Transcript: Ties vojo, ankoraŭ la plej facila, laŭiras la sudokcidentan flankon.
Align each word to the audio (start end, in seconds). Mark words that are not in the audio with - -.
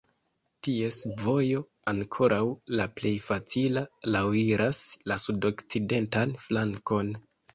Ties 0.67 1.01
vojo, 1.25 1.59
ankoraŭ 1.91 2.39
la 2.79 2.87
plej 3.01 3.11
facila, 3.27 3.83
laŭiras 4.15 4.81
la 5.11 5.19
sudokcidentan 5.27 6.37
flankon. 6.47 7.15